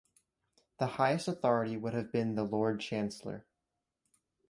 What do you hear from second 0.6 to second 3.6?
The highest authority would have been the Lord Chancellor.